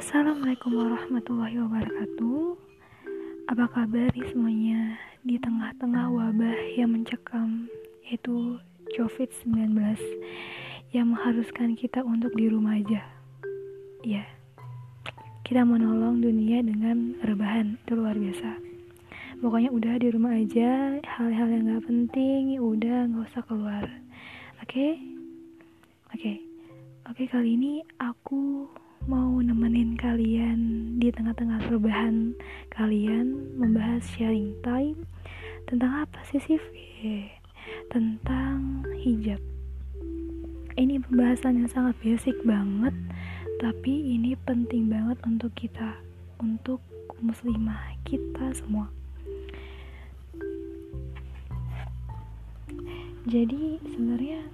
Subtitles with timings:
[0.00, 2.56] Assalamualaikum warahmatullahi wabarakatuh.
[3.52, 7.68] Apa kabar nih semuanya di tengah-tengah wabah yang mencekam
[8.08, 8.56] yaitu
[8.96, 9.76] COVID-19
[10.96, 13.04] yang mengharuskan kita untuk di rumah aja.
[14.00, 14.24] Ya,
[15.44, 18.56] kita menolong dunia dengan rebahan itu luar biasa.
[19.44, 23.84] Pokoknya udah di rumah aja, hal-hal yang gak penting udah nggak usah keluar.
[24.64, 24.64] Oke?
[24.64, 24.92] Okay?
[26.08, 26.16] Oke.
[26.16, 26.36] Okay.
[27.10, 28.70] Oke, okay, kali ini aku
[29.10, 32.30] mau nemenin kalian di tengah-tengah rebahan
[32.70, 35.02] kalian membahas sharing time
[35.66, 37.26] tentang apa sih sih
[37.90, 39.42] tentang hijab.
[40.78, 42.94] Ini pembahasan yang sangat basic banget
[43.58, 45.98] tapi ini penting banget untuk kita
[46.38, 46.78] untuk
[47.18, 48.94] muslimah kita semua.
[53.26, 54.46] Jadi sebenarnya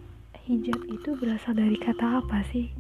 [0.49, 2.73] hijab itu berasal dari kata apa sih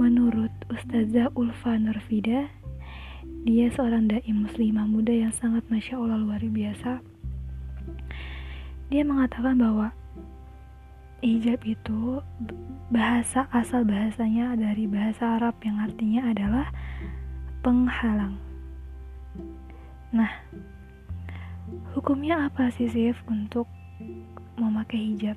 [0.00, 2.48] Menurut Ustazah Ulfa Nurfida,
[3.44, 7.04] dia seorang dai muslimah muda yang sangat masya Allah luar biasa.
[8.88, 9.92] Dia mengatakan bahwa
[11.20, 12.24] hijab itu
[12.88, 16.72] bahasa asal bahasanya dari bahasa Arab yang artinya adalah
[17.60, 18.40] penghalang.
[20.16, 20.32] Nah,
[21.92, 23.68] hukumnya apa sih Sif untuk
[24.56, 25.36] memakai hijab?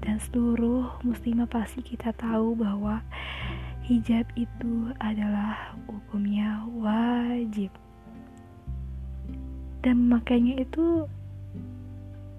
[0.00, 3.04] Dan seluruh muslimah pasti kita tahu bahwa
[3.88, 7.72] hijab itu adalah hukumnya wajib.
[9.80, 11.08] Dan memakainya itu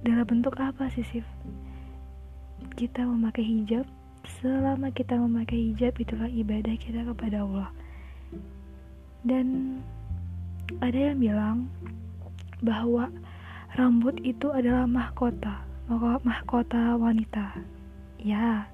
[0.05, 1.25] dalam bentuk apa sih Sif?
[2.77, 3.89] Kita memakai hijab
[4.37, 7.73] selama kita memakai hijab itulah ibadah kita kepada Allah.
[9.25, 9.81] Dan
[10.85, 11.57] ada yang bilang
[12.61, 13.09] bahwa
[13.73, 15.65] rambut itu adalah mahkota
[16.21, 17.57] mahkota wanita.
[18.21, 18.69] Ya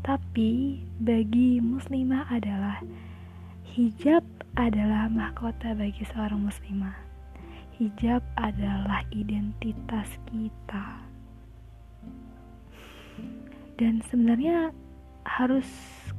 [0.00, 2.80] tapi bagi muslimah adalah
[3.76, 4.24] hijab
[4.56, 6.96] adalah mahkota bagi seorang muslimah.
[7.76, 11.04] Hijab adalah identitas kita.
[13.80, 14.72] Dan sebenarnya
[15.24, 15.68] harus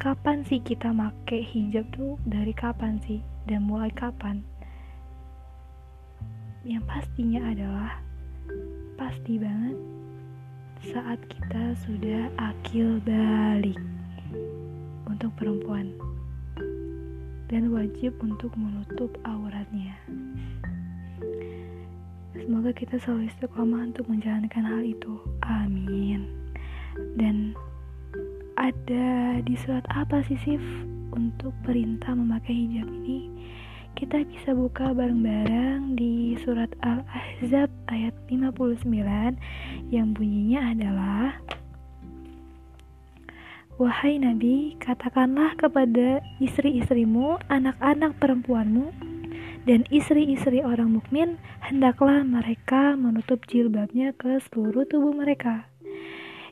[0.02, 4.42] kapan sih kita make hijab tuh dari kapan sih dan mulai kapan?
[6.66, 7.98] Yang pastinya adalah
[8.98, 10.01] pasti banget
[10.82, 13.78] saat kita sudah akil balik
[15.06, 15.94] untuk perempuan
[17.54, 19.94] dan wajib untuk menutup auratnya.
[22.34, 25.22] Semoga kita selalu istiqomah untuk menjalankan hal itu.
[25.46, 26.26] Amin.
[27.14, 27.54] Dan
[28.58, 30.64] ada di surat apa sih Sif
[31.14, 33.30] untuk perintah memakai hijab ini?
[33.96, 38.86] Kita bisa buka bareng-bareng di surat Al-Ahzab ayat 59
[39.90, 41.40] yang bunyinya adalah
[43.82, 48.94] Wahai Nabi, katakanlah kepada istri-istrimu, anak-anak perempuanmu,
[49.66, 55.71] dan istri-istri orang mukmin, hendaklah mereka menutup jilbabnya ke seluruh tubuh mereka.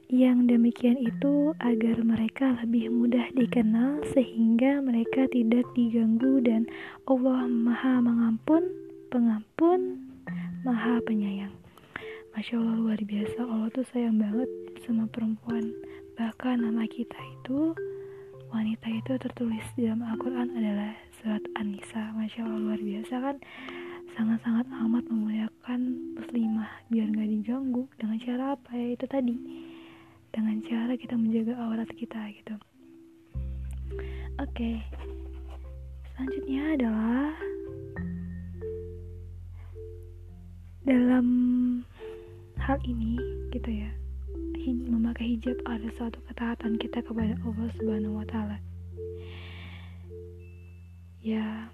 [0.09, 6.66] Yang demikian itu agar mereka lebih mudah dikenal sehingga mereka tidak diganggu dan
[7.06, 8.74] Allah Maha Mengampun,
[9.14, 10.09] Pengampun,
[10.66, 11.53] Maha Penyayang.
[12.34, 14.50] Masya Allah luar biasa Allah tuh sayang banget
[14.81, 15.78] sama perempuan.
[16.18, 17.78] Bahkan nama kita itu
[18.50, 20.90] wanita itu tertulis dalam Al-Quran adalah
[21.22, 22.18] surat An-Nisa.
[22.18, 23.38] Masya Allah luar biasa kan
[24.18, 29.36] sangat-sangat amat memuliakan muslimah biar gak diganggu dengan cara apa ya itu tadi
[30.35, 32.56] dengan cara kita menjaga aurat kita gitu
[34.38, 34.81] oke okay.
[36.16, 37.31] selanjutnya adalah
[40.85, 41.28] dalam
[42.57, 43.17] hal ini
[43.53, 43.90] gitu ya
[44.69, 48.57] memakai hijab ada suatu ketaatan kita kepada Allah Subhanahu wa taala.
[51.19, 51.73] Ya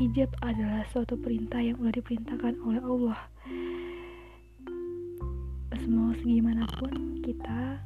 [0.00, 3.18] hijab adalah suatu perintah yang sudah diperintahkan oleh Allah
[6.20, 7.80] mau segimanapun kita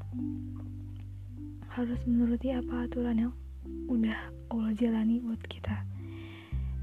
[1.71, 3.35] harus menuruti apa aturan yang
[3.87, 4.19] udah
[4.51, 5.87] Allah jalani buat kita.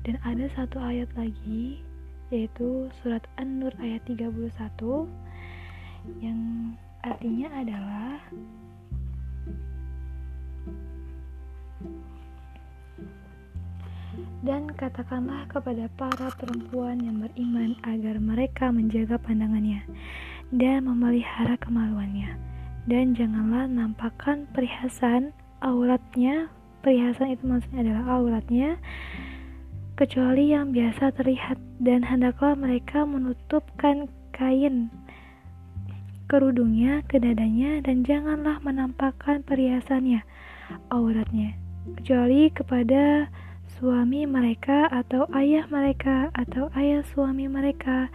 [0.08, 1.84] Dan ada satu ayat lagi
[2.32, 4.32] yaitu surat An-Nur ayat 31
[6.24, 6.40] yang
[7.04, 8.16] artinya adalah
[14.48, 19.84] dan katakanlah kepada para perempuan yang beriman agar mereka menjaga pandangannya
[20.56, 22.36] dan memelihara kemaluannya.
[22.86, 25.32] Dan janganlah nampakkan perhiasan
[25.64, 26.52] auratnya.
[26.82, 28.82] Perhiasan itu maksudnya adalah auratnya
[30.02, 34.90] kecuali yang biasa terlihat dan hendaklah mereka menutupkan kain
[36.26, 40.24] kerudungnya ke dadanya dan janganlah menampakkan perhiasannya,
[40.90, 41.60] auratnya,
[42.00, 43.28] kecuali kepada
[43.78, 48.08] suami mereka atau ayah mereka atau ayah suami mereka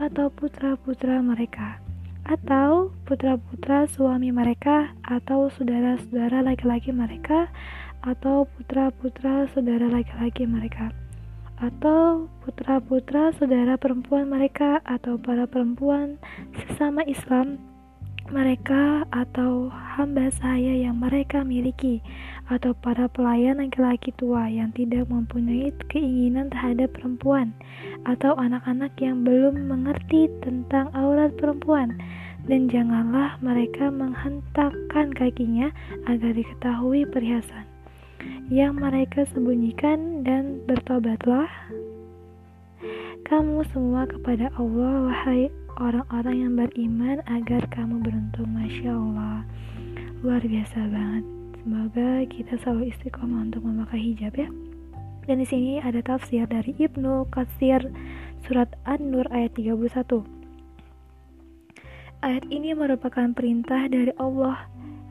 [0.00, 1.76] atau putra-putra mereka
[2.24, 7.52] atau putra-putra suami mereka atau saudara-saudara laki-laki mereka
[8.00, 10.88] atau putra-putra saudara laki-laki mereka
[11.60, 16.16] atau putra-putra saudara perempuan mereka atau para perempuan
[16.56, 17.60] sesama Islam
[18.30, 21.98] mereka atau hamba saya yang mereka miliki
[22.46, 27.50] atau para pelayan laki-laki tua yang tidak mempunyai keinginan terhadap perempuan
[28.08, 31.96] atau anak-anak yang belum mengerti tentang aurat perempuan.
[32.48, 35.68] Dan janganlah mereka menghentakkan kakinya
[36.08, 37.68] agar diketahui perhiasan
[38.48, 41.48] yang mereka sembunyikan dan bertobatlah
[43.30, 48.50] kamu semua kepada Allah wahai orang-orang yang beriman agar kamu beruntung.
[48.50, 49.46] Masya Allah.
[50.26, 51.24] Luar biasa banget.
[51.62, 54.50] Semoga kita selalu istiqomah untuk memakai hijab ya
[55.24, 57.84] dan di sini ada tafsir dari Ibnu Katsir
[58.46, 60.40] surat An-Nur ayat 31
[62.20, 64.68] ayat ini merupakan perintah dari Allah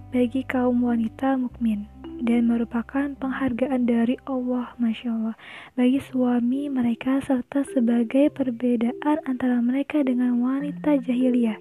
[0.09, 1.85] bagi kaum wanita mukmin
[2.19, 5.35] dan merupakan penghargaan dari Allah Masya Allah
[5.79, 11.57] bagi suami mereka serta sebagai perbedaan antara mereka dengan wanita jahiliyah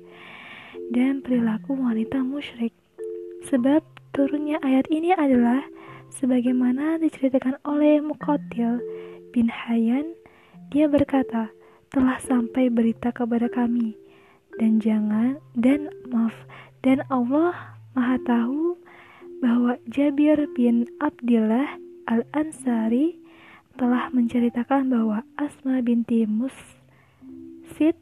[0.90, 2.74] dan perilaku wanita musyrik.
[3.46, 5.62] Sebab turunnya ayat ini adalah
[6.12, 8.80] sebagaimana diceritakan oleh Muqatil
[9.32, 10.16] bin Hayyan
[10.72, 11.52] dia berkata
[11.88, 13.96] telah sampai berita kepada kami
[14.60, 16.34] dan jangan dan maaf
[16.84, 18.76] dan Allah maha tahu
[19.38, 21.78] bahwa Jabir bin Abdullah
[22.10, 23.18] Al-Ansari
[23.78, 27.94] telah menceritakan bahwa Asma binti Musid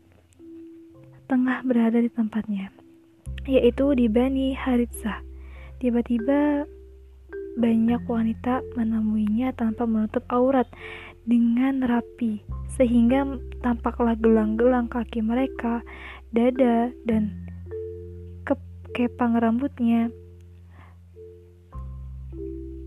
[1.29, 2.73] tengah berada di tempatnya,
[3.45, 5.21] yaitu di Bani Haritsah.
[5.77, 6.65] Tiba-tiba
[7.57, 10.69] banyak wanita menemuinya tanpa menutup aurat
[11.27, 12.45] dengan rapi,
[12.77, 13.25] sehingga
[13.65, 15.83] tampaklah gelang-gelang kaki mereka,
[16.31, 17.33] dada, dan
[18.97, 20.09] kepang rambutnya.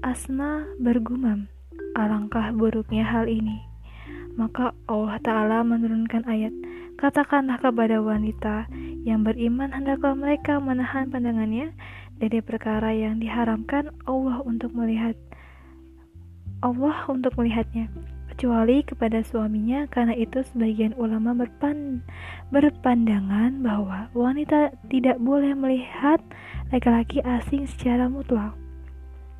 [0.01, 1.51] Asma bergumam,
[1.93, 3.61] alangkah buruknya hal ini.
[4.39, 6.55] Maka Allah Ta'ala menurunkan ayat,
[6.99, 8.67] Katakanlah kepada wanita
[9.07, 11.71] yang beriman hendaklah mereka menahan pandangannya
[12.19, 15.15] dari perkara yang diharamkan Allah untuk melihat
[16.59, 17.87] Allah untuk melihatnya
[18.35, 22.03] kecuali kepada suaminya karena itu sebagian ulama berpan,
[22.51, 26.19] berpandangan bahwa wanita tidak boleh melihat
[26.71, 28.59] laki-laki asing secara mutlak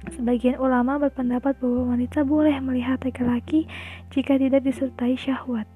[0.08, 3.68] Sebagian ulama berpendapat bahwa wanita boleh melihat laki-laki
[4.16, 5.68] jika tidak disertai syahwat.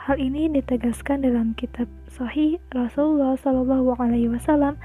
[0.00, 4.80] Hal ini ditegaskan dalam kitab Sahih Rasulullah Shallallahu Alaihi Wasallam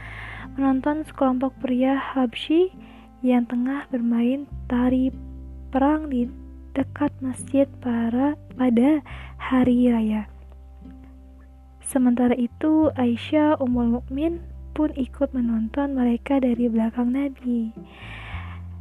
[0.54, 2.70] menonton sekelompok pria Habsyi
[3.26, 5.10] yang tengah bermain tari
[5.74, 6.30] perang di
[6.78, 9.02] dekat masjid para pada
[9.38, 10.30] hari raya.
[11.82, 14.42] Sementara itu Aisyah Ummul Mukmin
[14.74, 17.70] pun ikut menonton mereka dari belakang Nabi.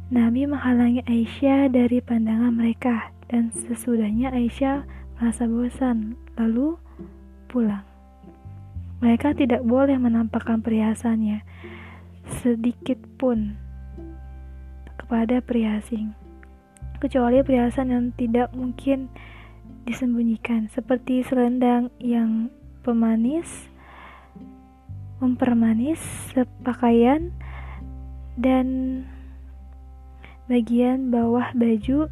[0.09, 4.85] Nabi menghalangi Aisyah dari pandangan mereka dan sesudahnya Aisyah
[5.17, 6.77] merasa bosan lalu
[7.49, 7.85] pulang.
[9.03, 11.43] Mereka tidak boleh menampakkan perhiasannya
[12.43, 13.57] sedikit pun
[14.99, 16.15] kepada pria asing
[17.03, 19.11] kecuali perhiasan yang tidak mungkin
[19.83, 22.47] disembunyikan seperti selendang yang
[22.87, 23.67] pemanis
[25.19, 25.99] mempermanis
[26.63, 27.35] pakaian
[28.39, 28.67] dan
[30.47, 32.07] bagian bawah baju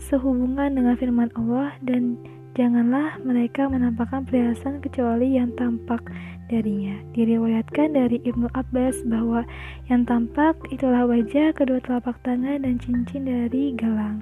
[0.00, 2.16] sehubungan dengan firman Allah dan
[2.52, 6.04] janganlah mereka menampakkan perhiasan kecuali yang tampak
[6.52, 7.00] darinya.
[7.16, 9.48] Diriwayatkan dari Ibnu Abbas bahwa
[9.88, 14.20] yang tampak itulah wajah, kedua telapak tangan, dan cincin dari galang.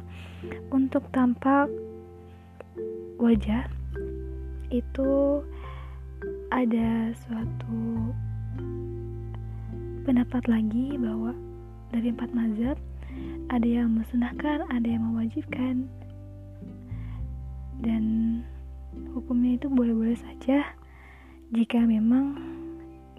[0.70, 1.66] Untuk tampak
[3.18, 3.66] wajah
[4.70, 5.42] itu
[6.54, 8.14] ada suatu
[10.06, 11.34] pendapat lagi bahwa
[11.90, 12.78] dari empat mazhab
[13.50, 15.90] ada yang mesunahkan, ada yang mewajibkan
[17.80, 18.04] dan
[19.16, 20.64] hukumnya itu boleh-boleh saja
[21.50, 22.38] jika memang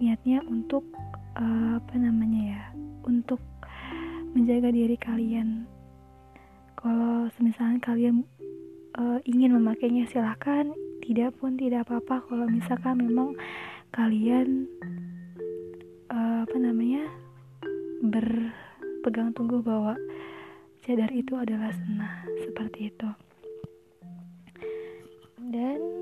[0.00, 0.88] niatnya untuk
[1.36, 2.62] uh, apa namanya ya
[3.04, 3.40] untuk
[4.32, 5.68] menjaga diri kalian.
[6.80, 8.24] Kalau misalnya kalian
[8.98, 10.72] uh, ingin memakainya silahkan.
[11.02, 13.34] Tidak pun tidak apa-apa kalau misalkan memang
[13.90, 14.70] kalian
[16.14, 17.10] uh, apa namanya
[18.06, 19.98] berpegang teguh bahwa
[20.86, 23.10] cadar itu adalah sunnah seperti itu.
[25.42, 26.01] Dan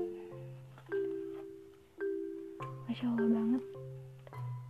[2.91, 3.63] masya allah banget.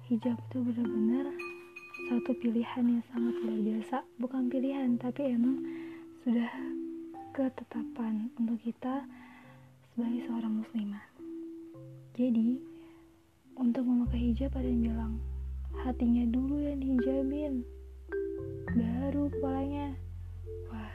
[0.06, 1.26] Hijab itu benar-benar
[2.06, 3.98] satu pilihan yang sangat luar biasa.
[4.22, 5.58] Bukan pilihan tapi emang
[6.22, 6.46] sudah
[7.34, 9.10] ketetapan untuk kita
[9.90, 11.02] sebagai seorang muslimah.
[12.14, 12.62] Jadi
[13.58, 15.14] untuk memakai hijab ada yang bilang
[15.82, 17.66] hatinya dulu yang dihijabin
[18.78, 19.98] baru kepalanya
[20.70, 20.94] wah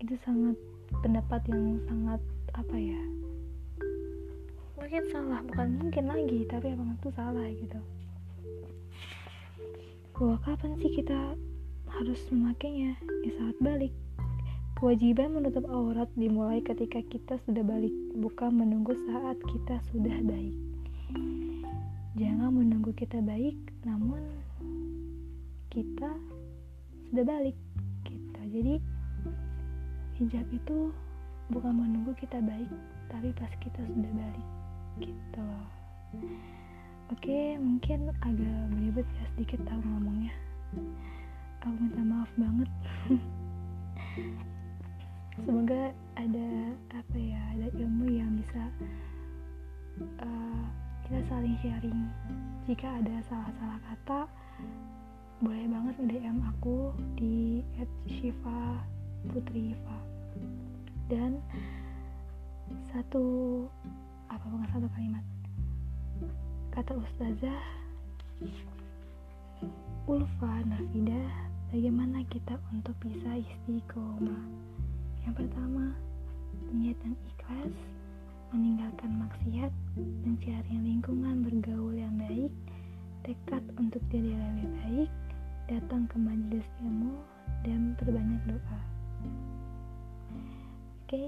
[0.00, 0.56] itu sangat
[1.04, 2.24] pendapat yang sangat
[2.56, 3.00] apa ya
[4.84, 5.40] mungkin salah.
[5.48, 7.80] Bukan mungkin lagi tapi emang itu salah gitu.
[10.12, 11.32] Bahwa kapan sih kita
[11.88, 12.92] harus memakainya?
[13.24, 13.96] Ya saat balik.
[14.76, 20.52] Kewajiban menutup aurat dimulai ketika kita sudah balik bukan menunggu saat kita sudah baik.
[22.20, 23.56] Jangan menunggu kita baik
[23.88, 24.20] namun
[25.72, 26.12] kita
[27.08, 27.56] sudah balik
[28.04, 28.40] gitu.
[28.52, 28.74] Jadi
[30.20, 30.92] hijab itu
[31.48, 32.68] bukan menunggu kita baik
[33.08, 34.53] tapi pas kita sudah balik
[34.98, 35.46] gitu.
[36.18, 36.54] Loh
[37.14, 40.34] oke mungkin agak beribet ya sedikit tahu ngomongnya.
[41.62, 42.70] Aku minta maaf banget.
[45.44, 46.48] Semoga ada
[46.94, 48.62] apa ya ada ilmu yang bisa
[50.22, 50.64] uh,
[51.06, 52.00] kita saling sharing.
[52.64, 54.20] Jika ada salah-salah kata
[55.38, 57.60] boleh banget DM aku di
[58.08, 58.80] @shiva
[59.28, 59.98] putriva
[61.12, 61.36] dan
[62.88, 63.64] satu
[64.30, 65.24] apa bukan satu kalimat?
[66.74, 67.62] Kata ustazah
[70.04, 71.22] Ulfa Nafida
[71.72, 74.44] bagaimana kita untuk bisa istiqomah?
[75.24, 75.96] Yang pertama
[76.74, 77.74] niat yang ikhlas
[78.54, 79.72] meninggalkan maksiat
[80.22, 82.52] mencari lingkungan bergaul yang baik
[83.24, 85.10] tekad untuk jadi lebih baik
[85.66, 87.16] datang ke majelis ilmu
[87.64, 88.80] dan perbanyak doa.
[91.04, 91.24] Oke,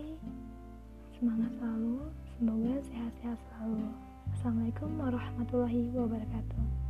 [1.16, 3.88] semangat selalu, semoga sehat-sehat selalu.
[4.36, 6.85] Assalamualaikum warahmatullahi wabarakatuh.